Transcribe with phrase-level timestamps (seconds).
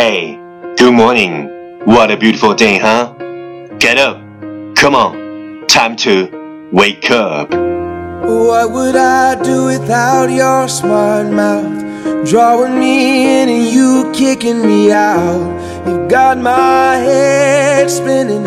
[0.00, 0.36] Hey,
[0.78, 1.50] good morning.
[1.84, 3.12] What a beautiful day, huh?
[3.78, 4.16] Get up.
[4.74, 5.66] Come on.
[5.66, 7.50] Time to wake up.
[7.50, 12.26] What would I do without your smart mouth?
[12.26, 15.86] Drawing me in and you kicking me out.
[15.86, 18.46] You got my head spinning,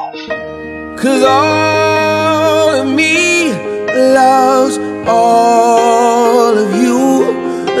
[1.01, 3.51] Cause all of me
[3.91, 7.33] loves all of you.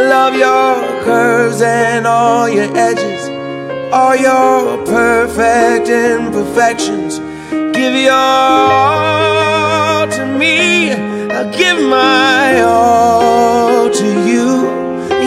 [0.09, 3.29] Love your curves and all your edges,
[3.93, 7.19] all your perfect imperfections.
[7.77, 10.91] Give your all to me.
[10.91, 14.65] I give my all to you.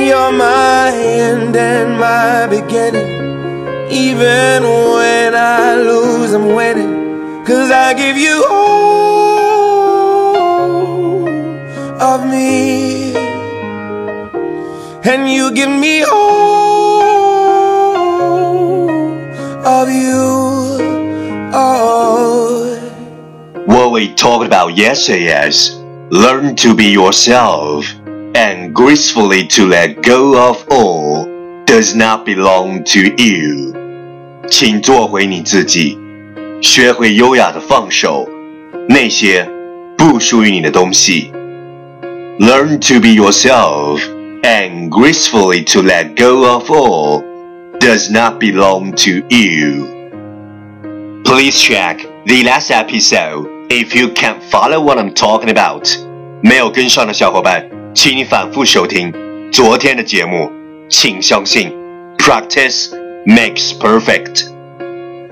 [0.04, 3.88] You're my end and my beginning.
[3.88, 7.03] Even when I lose, I'm winning.
[7.45, 9.27] Cause I give you all
[11.99, 13.13] of me.
[15.03, 17.09] And you give me all
[19.65, 21.51] of you.
[21.53, 22.77] All.
[23.65, 25.75] What we talked about yesterday is
[26.11, 27.85] learn to be yourself
[28.35, 31.25] and gracefully to let go of all
[31.65, 33.73] does not belong to you.
[34.49, 35.97] 请做回你自己，
[36.63, 38.27] 学会优雅的放手
[38.87, 39.49] 那些
[39.97, 41.31] 不属于你的东西。
[42.39, 43.99] Learn to be yourself
[44.41, 47.23] and gracefully to let go of all
[47.79, 49.85] does not belong to you.
[51.23, 55.87] Please check the last episode if you can't follow what I'm talking about.
[56.41, 59.13] 没有跟上的小伙伴，请你反复收听
[59.51, 60.51] 昨天的节目。
[60.89, 61.71] 请相信，
[62.17, 62.89] practice
[63.27, 64.47] makes perfect.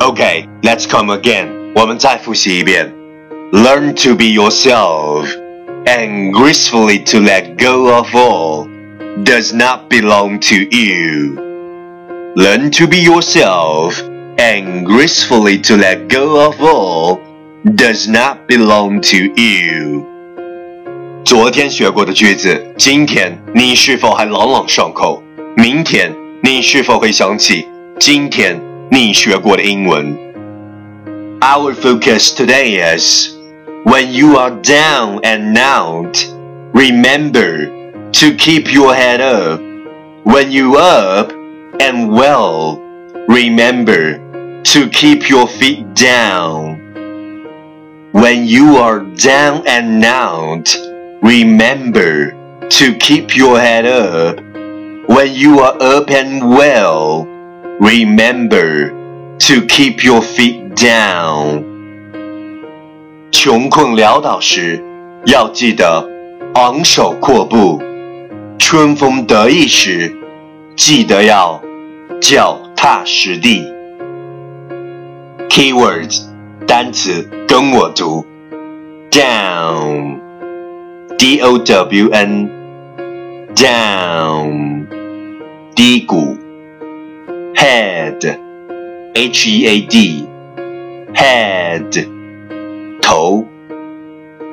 [0.02, 1.48] Okay, let's come again.
[1.76, 2.94] 我们再复习一遍。
[3.52, 5.28] Learn to be yourself
[5.86, 8.68] and gracefully to let go of all
[9.24, 11.38] does not belong to you.
[12.36, 14.02] Learn to be yourself
[14.38, 17.20] and gracefully to let go of all
[17.64, 20.06] does not belong to you.
[21.26, 25.24] 昨天学过的句子，今天你是否还朗朗上口？
[25.56, 27.68] 明天你是否会想起
[28.00, 28.62] 今天
[28.92, 30.18] 你学过的英文？
[31.42, 33.30] Our focus today is
[33.86, 36.18] when you are down and out,
[36.74, 37.70] remember
[38.14, 39.62] to keep your head up.
[40.24, 41.32] When you up
[41.80, 42.80] and well,
[43.28, 44.20] remember
[44.64, 46.80] to keep your feet down.
[48.12, 50.76] When you are down and out,
[51.22, 52.34] remember
[52.70, 54.40] to keep your head up.
[55.08, 57.28] When you are up and well,
[57.82, 58.92] remember
[59.40, 61.64] to keep your feet down.
[63.32, 64.84] 穷困潦倒时，
[65.26, 66.10] 要记得
[66.56, 67.80] 昂首阔步；
[68.58, 70.16] 春风得意时，
[70.76, 71.62] 记得要
[72.20, 73.64] 脚踏实地。
[75.50, 76.24] Keywords
[76.66, 78.26] 单词跟我读：
[79.12, 80.20] down，d
[81.42, 82.48] o w n，down，
[85.76, 86.38] 低谷
[87.62, 91.92] ；head，h e a d，head，
[93.02, 93.44] 头；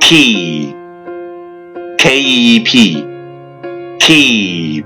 [0.01, 0.75] keep，k
[2.21, 4.85] e e p，keep，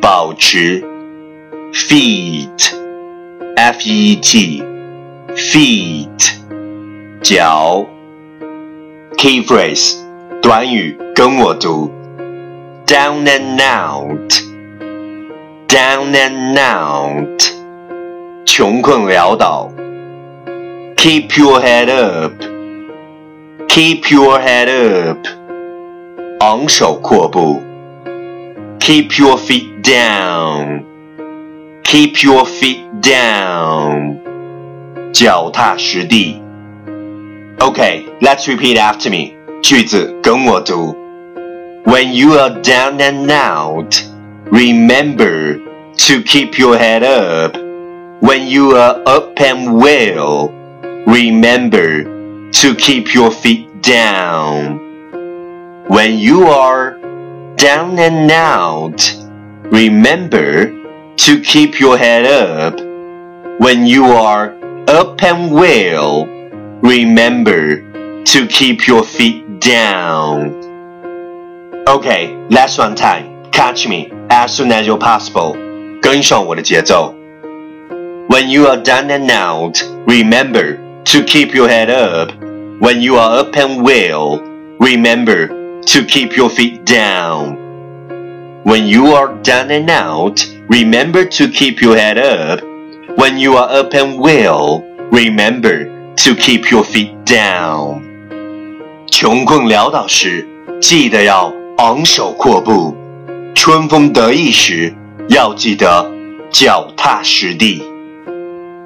[0.00, 0.82] 保持；
[1.72, 6.30] feet，f e e t，feet，
[7.22, 7.86] 脚。
[9.20, 9.96] Key phrase
[10.40, 11.90] 短语跟我读：
[12.86, 13.60] down and
[15.70, 17.52] out，down and out，
[18.44, 19.70] 穷困潦倒。
[20.96, 24.68] Keep your head up，keep your head
[25.08, 25.18] up，
[26.40, 27.62] 昂首阔步。
[28.80, 30.82] Keep your feet down.
[31.84, 34.18] Keep your feet down.
[35.12, 36.40] 脚踏实地。
[37.58, 39.34] Okay, let's repeat after me.
[39.62, 40.96] 句子跟我读。
[41.84, 44.02] When you are down and out,
[44.45, 45.59] Remember
[45.95, 47.55] to keep your head up.
[48.21, 50.49] When you are up and well,
[51.07, 54.79] remember to keep your feet down.
[55.87, 56.97] When you are
[57.55, 59.13] down and out,
[59.65, 62.79] remember to keep your head up.
[63.59, 64.55] When you are
[64.87, 66.25] up and well,
[66.81, 70.63] remember to keep your feet down.
[71.87, 73.51] Okay, last one time.
[73.51, 75.56] Catch me as soon as you're possible.
[76.00, 77.14] 跟上我的节奏。
[78.28, 82.32] When you are down and out, remember to keep your head up.
[82.80, 84.40] When you are up and well,
[84.78, 85.48] remember
[85.86, 87.56] to keep your feet down.
[88.64, 92.60] When you are down and out, remember to keep your head up.
[93.16, 98.02] When you are up and well, remember to keep your feet down.
[99.10, 100.46] 穷困潦倒时，
[100.80, 102.94] 记得要昂首阔步；
[103.65, 104.93] 春风得意时，
[105.27, 106.11] 要记得
[106.51, 107.81] 脚踏实地。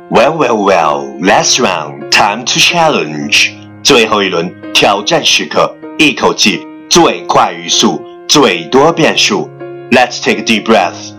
[0.10, 3.50] Well, well, well, last round, time to challenge.
[3.84, 9.50] 最后一轮挑战时刻，一口气最快语速，最多变数。
[9.92, 11.12] Let's take a deep breath.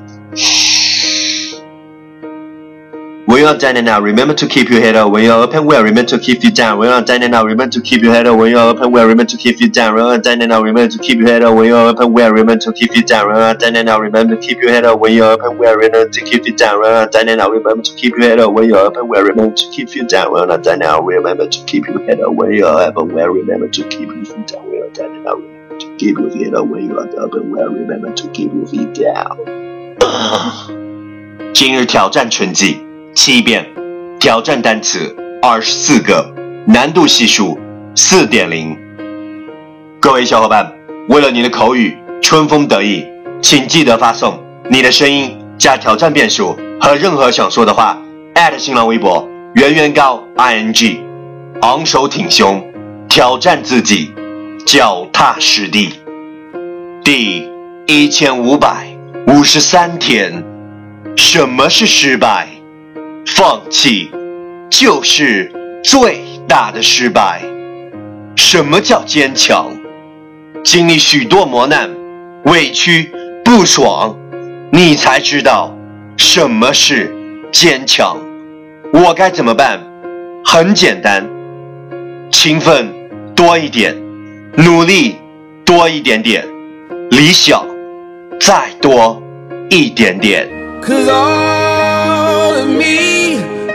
[3.40, 5.12] When you're down and out, remember to keep your head up.
[5.12, 6.78] When you're up and well, remember to keep you down.
[6.78, 8.38] When you're down and out, remember to keep your head up.
[8.38, 9.96] When you're up and well, remember to keep you down.
[9.96, 11.56] When you're down and out, remember to keep your head up.
[11.56, 13.28] When you're up and well, remember to keep you down.
[13.28, 15.00] When you're down and out, remember to keep your head up.
[15.00, 16.82] When you're up and well, remember to keep you down.
[16.82, 18.54] When you're down and out, remember to keep your head up.
[18.54, 20.32] When you're up and well, remember to keep you down.
[20.32, 22.36] When you're down and out, remember to keep your head up.
[22.36, 24.68] When you're up and well, remember to keep your feet down.
[24.68, 26.68] When you're down and out, remember to keep your feet up.
[26.68, 29.66] When you're up and well, remember to keep your feet down.
[31.54, 33.67] 今日挑战成绩 七遍，
[34.21, 36.33] 挑战单词二十四个，
[36.67, 37.59] 难度系数
[37.97, 38.79] 四点零。
[40.01, 40.73] 各位小伙伴，
[41.09, 43.05] 为了你的口语春风得意，
[43.43, 44.39] 请记得发送
[44.71, 48.01] 你的声音加挑战变数和任何想说的话，@
[48.57, 50.99] 新浪微博圆圆高 ing，
[51.63, 52.65] 昂首挺胸，
[53.09, 54.13] 挑战自己，
[54.65, 55.95] 脚踏实地。
[57.03, 57.49] 第
[57.87, 58.87] 一千五百
[59.27, 60.45] 五十三天，
[61.17, 62.50] 什么是失败？
[63.27, 64.11] 放弃
[64.71, 65.53] 就是
[65.83, 67.43] 最大的失败。
[68.37, 69.71] 什么叫坚强？
[70.63, 71.91] 经历许多磨难、
[72.45, 73.11] 委屈、
[73.45, 74.17] 不爽，
[74.71, 75.75] 你才知道
[76.17, 77.15] 什么是
[77.51, 78.19] 坚强。
[78.93, 79.81] 我该怎么办？
[80.45, 81.27] 很简单，
[82.31, 82.93] 勤奋
[83.35, 83.97] 多一点，
[84.57, 85.17] 努力
[85.65, 86.45] 多一点点，
[87.11, 87.65] 理想
[88.41, 89.23] 再多
[89.69, 90.49] 一点点。
[90.83, 93.10] Cause all of me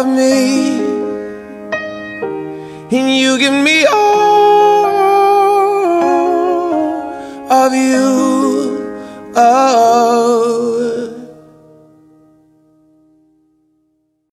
[0.00, 0.34] of me.
[2.96, 4.84] And you give me all
[7.62, 8.03] of you